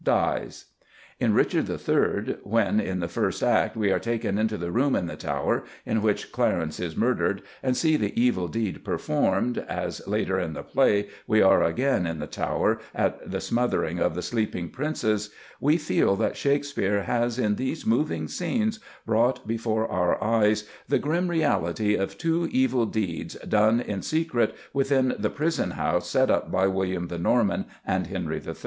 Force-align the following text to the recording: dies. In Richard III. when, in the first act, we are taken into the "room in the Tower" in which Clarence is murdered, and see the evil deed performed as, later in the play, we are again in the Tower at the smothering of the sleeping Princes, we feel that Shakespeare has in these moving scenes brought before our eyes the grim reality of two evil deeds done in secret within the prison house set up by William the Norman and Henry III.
dies. 0.03 0.65
In 1.19 1.35
Richard 1.35 1.69
III. 1.69 2.37
when, 2.43 2.79
in 2.79 2.99
the 3.01 3.07
first 3.07 3.43
act, 3.43 3.77
we 3.77 3.91
are 3.91 3.99
taken 3.99 4.39
into 4.39 4.57
the 4.57 4.71
"room 4.71 4.95
in 4.95 5.05
the 5.05 5.15
Tower" 5.15 5.63
in 5.85 6.01
which 6.01 6.31
Clarence 6.31 6.79
is 6.79 6.97
murdered, 6.97 7.43
and 7.61 7.77
see 7.77 7.95
the 7.97 8.19
evil 8.19 8.47
deed 8.47 8.83
performed 8.83 9.59
as, 9.59 10.01
later 10.07 10.39
in 10.39 10.53
the 10.53 10.63
play, 10.63 11.07
we 11.27 11.39
are 11.39 11.61
again 11.61 12.07
in 12.07 12.17
the 12.17 12.25
Tower 12.25 12.79
at 12.95 13.29
the 13.29 13.39
smothering 13.39 13.99
of 13.99 14.15
the 14.15 14.23
sleeping 14.23 14.69
Princes, 14.69 15.29
we 15.59 15.77
feel 15.77 16.15
that 16.15 16.35
Shakespeare 16.35 17.03
has 17.03 17.37
in 17.37 17.57
these 17.57 17.85
moving 17.85 18.27
scenes 18.27 18.79
brought 19.05 19.47
before 19.47 19.87
our 19.87 20.23
eyes 20.23 20.67
the 20.87 20.97
grim 20.97 21.27
reality 21.27 21.93
of 21.93 22.17
two 22.17 22.49
evil 22.51 22.87
deeds 22.87 23.35
done 23.47 23.79
in 23.79 24.01
secret 24.01 24.55
within 24.73 25.13
the 25.19 25.29
prison 25.29 25.69
house 25.69 26.09
set 26.09 26.31
up 26.31 26.51
by 26.51 26.65
William 26.65 27.07
the 27.09 27.19
Norman 27.19 27.67
and 27.85 28.07
Henry 28.07 28.41
III. 28.43 28.55